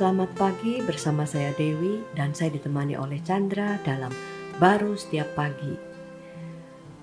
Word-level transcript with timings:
selamat 0.00 0.32
pagi 0.32 0.80
bersama 0.80 1.28
saya 1.28 1.52
Dewi 1.60 2.00
dan 2.16 2.32
saya 2.32 2.56
ditemani 2.56 2.96
oleh 2.96 3.20
Chandra 3.20 3.76
dalam 3.84 4.08
Baru 4.56 4.96
Setiap 4.96 5.28
Pagi. 5.36 5.76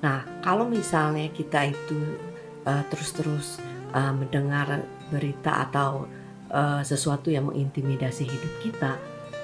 Nah, 0.01 0.25
kalau 0.41 0.65
misalnya 0.65 1.29
kita 1.29 1.69
itu 1.69 2.17
uh, 2.65 2.81
terus-terus 2.89 3.61
uh, 3.93 4.17
mendengar 4.17 4.81
berita 5.13 5.69
atau 5.69 6.09
uh, 6.49 6.81
sesuatu 6.81 7.29
yang 7.29 7.53
mengintimidasi 7.53 8.25
hidup 8.25 8.53
kita, 8.65 8.97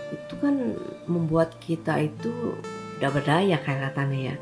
itu 0.10 0.34
kan 0.42 0.74
membuat 1.06 1.54
kita 1.62 2.02
itu 2.02 2.58
udah 2.98 3.12
berdaya 3.14 3.62
kayak 3.62 3.94
katanya 3.94 4.34
ya. 4.34 4.36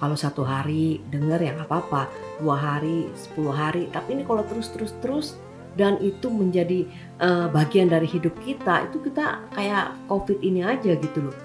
Kalau 0.00 0.16
satu 0.16 0.48
hari 0.48 1.04
denger 1.12 1.36
ya 1.44 1.52
nggak 1.52 1.68
apa-apa, 1.68 2.08
dua 2.40 2.56
hari, 2.56 3.12
sepuluh 3.12 3.52
hari, 3.52 3.92
tapi 3.92 4.16
ini 4.16 4.24
kalau 4.24 4.40
terus-terus-terus 4.48 5.36
dan 5.78 5.96
itu 6.02 6.26
menjadi 6.26 6.84
uh, 7.22 7.46
bagian 7.48 7.86
dari 7.86 8.10
hidup 8.10 8.34
kita 8.42 8.90
itu 8.90 8.98
kita 8.98 9.46
kayak 9.54 9.94
covid 10.10 10.42
ini 10.42 10.66
aja 10.66 10.98
gitu 10.98 11.30
loh. 11.30 11.36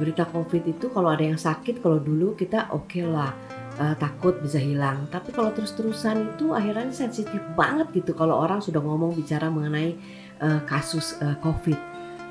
Berita 0.00 0.24
covid 0.32 0.64
itu 0.64 0.88
kalau 0.88 1.12
ada 1.12 1.22
yang 1.22 1.36
sakit 1.36 1.84
kalau 1.84 2.00
dulu 2.00 2.32
kita 2.32 2.72
oke 2.72 2.88
okay 2.88 3.04
lah 3.04 3.36
uh, 3.76 3.94
takut 4.00 4.40
bisa 4.40 4.56
hilang. 4.56 5.04
Tapi 5.12 5.30
kalau 5.36 5.52
terus-terusan 5.52 6.34
itu 6.34 6.56
akhirnya 6.56 6.88
sensitif 6.90 7.44
banget 7.52 7.92
gitu 7.92 8.16
kalau 8.16 8.40
orang 8.40 8.64
sudah 8.64 8.80
ngomong 8.80 9.12
bicara 9.12 9.52
mengenai 9.52 9.94
uh, 10.40 10.64
kasus 10.64 11.20
uh, 11.20 11.36
covid. 11.44 11.76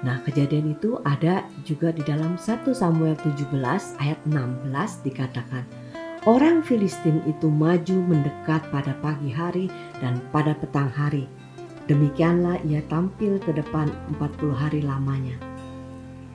Nah, 0.02 0.18
kejadian 0.26 0.74
itu 0.74 0.98
ada 1.06 1.46
juga 1.62 1.94
di 1.94 2.02
dalam 2.02 2.34
1 2.34 2.66
Samuel 2.74 3.14
17 3.22 3.54
ayat 4.02 4.18
16 4.26 5.06
dikatakan, 5.06 5.62
Orang 6.26 6.66
Filistin 6.66 7.22
itu 7.26 7.50
maju 7.50 7.98
mendekat 8.10 8.66
pada 8.70 8.94
pagi 9.02 9.30
hari 9.30 9.70
dan 10.02 10.22
pada 10.34 10.58
petang 10.58 10.90
hari. 10.90 11.30
Demikianlah 11.92 12.64
ia 12.64 12.80
tampil 12.88 13.36
ke 13.44 13.52
depan 13.52 13.92
40 14.16 14.56
hari 14.56 14.80
lamanya. 14.80 15.36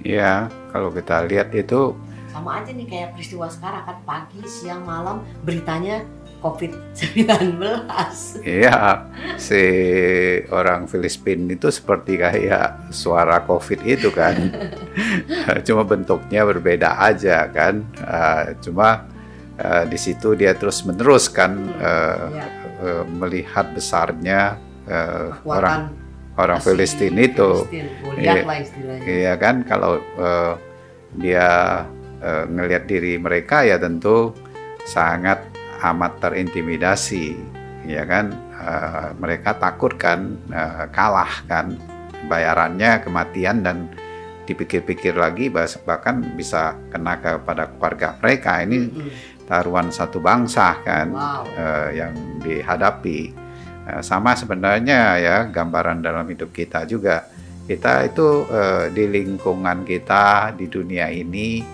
Ya, 0.04 0.52
kalau 0.68 0.92
kita 0.92 1.24
lihat 1.24 1.48
itu 1.56 1.96
sama 2.28 2.60
aja 2.60 2.76
nih 2.76 2.84
kayak 2.84 3.16
peristiwa 3.16 3.48
sekarang 3.48 3.88
kan 3.88 3.98
pagi, 4.04 4.44
siang, 4.44 4.84
malam 4.84 5.24
beritanya 5.48 6.04
COVID-19. 6.44 7.56
Iya, 8.44 9.08
si 9.40 9.64
orang 10.52 10.84
Filipin 10.84 11.48
itu 11.48 11.72
seperti 11.72 12.20
kayak 12.20 12.92
suara 12.92 13.40
COVID 13.48 13.80
itu 13.88 14.12
kan. 14.12 14.36
cuma 15.66 15.88
bentuknya 15.88 16.44
berbeda 16.44 17.00
aja 17.00 17.48
kan. 17.48 17.80
Uh, 18.04 18.52
cuma 18.60 19.08
uh, 19.56 19.88
di 19.88 19.96
situ 19.96 20.36
dia 20.36 20.52
terus 20.52 20.84
meneruskan 20.84 21.72
uh, 21.80 22.28
ya. 22.28 22.46
uh, 22.84 23.04
melihat 23.08 23.72
besarnya 23.72 24.65
uh, 24.86 25.34
orang 25.46 25.92
orang 26.36 26.60
Filistin 26.60 27.16
itu, 27.16 27.64
iya, 28.20 28.44
iya 29.02 29.34
kan? 29.40 29.64
Kalau 29.64 30.02
uh, 30.20 30.54
dia 31.16 31.82
uh, 32.20 32.44
ngelihat 32.44 32.84
diri 32.84 33.16
mereka 33.16 33.64
ya 33.64 33.80
tentu 33.80 34.36
sangat 34.84 35.40
amat 35.80 36.20
terintimidasi, 36.20 37.36
ya 37.88 38.04
kan? 38.04 38.36
Uh, 38.56 39.16
mereka 39.16 39.56
takut 39.56 39.96
kan? 39.96 40.36
Uh, 40.52 40.84
kalah 40.92 41.44
kan? 41.48 41.76
Bayarannya 42.26 43.00
kematian 43.06 43.62
dan 43.62 43.88
dipikir-pikir 44.46 45.18
lagi 45.18 45.50
bahkan 45.86 46.22
bisa 46.38 46.74
kena 46.90 47.18
kepada 47.18 47.70
keluarga 47.76 48.14
mereka. 48.22 48.62
Ini 48.62 48.78
taruhan 49.46 49.94
satu 49.94 50.18
bangsa 50.18 50.82
kan 50.82 51.14
wow. 51.14 51.46
uh, 51.46 51.88
yang 51.94 52.12
dihadapi 52.42 53.45
Eh, 53.86 54.02
sama 54.02 54.34
sebenarnya 54.34 55.14
ya 55.22 55.36
gambaran 55.46 56.02
dalam 56.02 56.26
hidup 56.26 56.50
kita 56.50 56.82
juga. 56.90 57.30
Kita 57.66 58.06
itu 58.06 58.46
uh, 58.46 58.86
di 58.94 59.10
lingkungan 59.10 59.82
kita 59.82 60.54
di 60.54 60.70
dunia 60.70 61.10
ini 61.10 61.66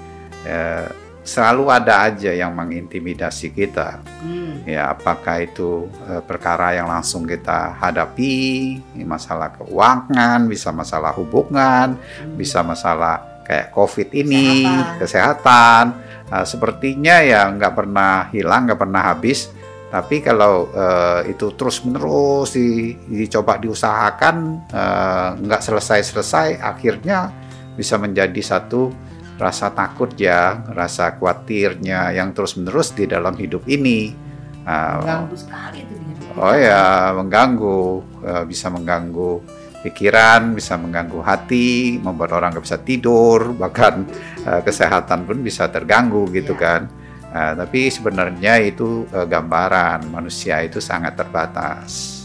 uh, 0.49 0.89
selalu 1.21 1.69
ada 1.69 2.09
aja 2.09 2.33
yang 2.33 2.57
mengintimidasi 2.57 3.53
kita. 3.53 4.01
Hmm. 4.25 4.65
Ya, 4.65 4.89
apakah 4.89 5.45
itu 5.45 5.93
uh, 6.09 6.25
perkara 6.25 6.73
yang 6.73 6.89
langsung 6.89 7.29
kita 7.29 7.77
hadapi, 7.77 8.81
masalah 9.05 9.53
keuangan, 9.53 10.49
bisa 10.49 10.73
masalah 10.73 11.13
hubungan, 11.13 12.01
hmm. 12.01 12.41
bisa 12.41 12.65
masalah 12.65 13.45
kayak 13.45 13.69
COVID 13.77 14.17
ini, 14.17 14.65
kesehatan. 14.65 14.97
kesehatan. 14.97 15.85
Uh, 16.33 16.47
sepertinya 16.49 17.21
ya 17.21 17.53
nggak 17.53 17.75
pernah 17.77 18.33
hilang, 18.33 18.65
nggak 18.65 18.81
pernah 18.81 19.13
habis 19.13 19.53
tapi 19.93 20.25
kalau 20.25 20.73
uh, 20.73 21.21
itu 21.29 21.53
terus 21.53 21.85
menerus 21.85 22.57
di, 22.57 22.97
dicoba 22.97 23.61
diusahakan 23.61 24.37
uh, 24.73 25.37
nggak 25.37 25.61
selesai-selesai, 25.61 26.65
akhirnya 26.65 27.29
bisa 27.77 28.01
menjadi 28.01 28.41
satu 28.41 28.89
rasa 29.37 29.69
takut 29.77 30.09
ya, 30.17 30.65
rasa 30.73 31.21
khawatirnya 31.21 32.09
yang 32.17 32.33
terus 32.33 32.57
menerus 32.57 32.97
di 32.97 33.05
dalam 33.05 33.37
hidup 33.37 33.69
ini. 33.69 34.17
Uh, 34.65 34.97
mengganggu 35.05 35.37
sekali 35.37 35.85
itu 35.85 35.95
Oh 36.41 36.57
ya, 36.57 37.13
mengganggu, 37.13 37.81
uh, 38.25 38.45
bisa 38.49 38.73
mengganggu 38.73 39.45
pikiran, 39.85 40.57
bisa 40.57 40.81
mengganggu 40.81 41.21
hati, 41.21 42.01
membuat 42.01 42.33
orang 42.41 42.57
nggak 42.57 42.65
bisa 42.65 42.81
tidur, 42.81 43.53
bahkan 43.61 44.09
uh, 44.49 44.65
kesehatan 44.65 45.29
pun 45.29 45.45
bisa 45.45 45.69
terganggu 45.69 46.25
gitu 46.33 46.57
ya. 46.57 46.81
kan. 46.81 46.83
Nah, 47.33 47.57
tapi 47.57 47.89
sebenarnya 47.89 48.61
itu 48.61 49.09
uh, 49.09 49.25
gambaran 49.25 50.13
manusia 50.13 50.61
itu 50.61 50.85
sangat 50.85 51.17
terbatas. 51.17 52.21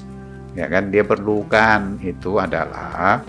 Ya 0.51 0.67
kan 0.67 0.91
dia 0.91 1.07
perlukan 1.07 1.95
itu 2.03 2.43
adalah 2.43 3.23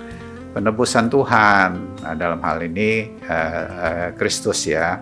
penebusan 0.50 1.06
Tuhan. 1.06 1.70
Nah, 2.02 2.14
dalam 2.18 2.42
hal 2.42 2.66
ini 2.66 3.14
uh, 3.30 4.10
Kristus 4.18 4.66
ya 4.66 4.98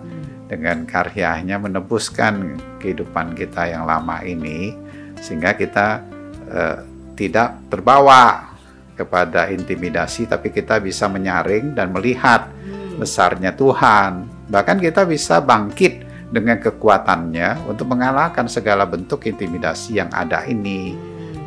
dengan 0.52 0.84
karyanya 0.84 1.56
menebuskan 1.56 2.60
kehidupan 2.78 3.32
kita 3.32 3.72
yang 3.72 3.88
lama 3.88 4.20
ini 4.20 4.76
sehingga 5.24 5.56
kita 5.56 6.04
uh, 6.52 6.78
tidak 7.16 7.56
terbawa 7.72 8.52
kepada 9.00 9.48
intimidasi 9.48 10.28
tapi 10.28 10.52
kita 10.52 10.76
bisa 10.76 11.08
menyaring 11.08 11.72
dan 11.72 11.88
melihat 11.88 12.52
hmm. 12.52 13.00
besarnya 13.00 13.56
Tuhan. 13.56 14.28
Bahkan 14.52 14.76
kita 14.76 15.08
bisa 15.08 15.40
bangkit 15.40 15.95
dengan 16.30 16.58
kekuatannya 16.58 17.70
untuk 17.70 17.90
mengalahkan 17.94 18.50
segala 18.50 18.86
bentuk 18.86 19.26
intimidasi 19.26 20.02
yang 20.02 20.10
ada 20.10 20.42
ini. 20.46 20.96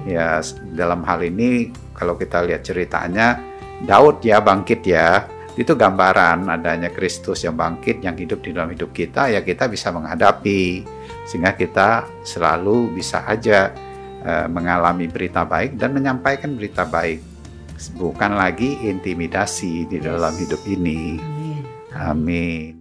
Ya, 0.08 0.40
dalam 0.74 1.04
hal 1.04 1.22
ini 1.28 1.76
kalau 1.92 2.16
kita 2.16 2.48
lihat 2.48 2.64
ceritanya 2.64 3.38
Daud 3.84 4.24
ya 4.24 4.40
bangkit 4.40 4.82
ya. 4.88 5.28
Itu 5.60 5.76
gambaran 5.76 6.48
adanya 6.48 6.88
Kristus 6.88 7.44
yang 7.44 7.60
bangkit 7.60 8.00
yang 8.00 8.16
hidup 8.16 8.40
di 8.40 8.56
dalam 8.56 8.72
hidup 8.72 8.96
kita 8.96 9.28
ya 9.28 9.44
kita 9.44 9.68
bisa 9.68 9.92
menghadapi 9.92 10.88
sehingga 11.28 11.52
kita 11.52 12.08
selalu 12.24 12.96
bisa 12.96 13.28
aja 13.28 13.76
uh, 14.24 14.48
mengalami 14.48 15.12
berita 15.12 15.44
baik 15.44 15.76
dan 15.76 15.92
menyampaikan 15.92 16.56
berita 16.56 16.88
baik 16.88 17.20
bukan 18.00 18.40
lagi 18.40 18.76
intimidasi 18.88 19.88
di 19.88 20.00
dalam 20.00 20.32
hidup 20.36 20.64
ini. 20.64 21.20
Amin. 21.20 21.64
Amin. 21.96 22.72